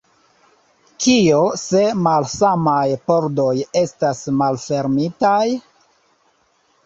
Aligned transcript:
Kio 1.03 1.41
se 1.63 1.81
malsamaj 2.07 2.87
pordoj 3.11 3.53
estas 3.81 4.23
malfermitaj? 4.39 5.45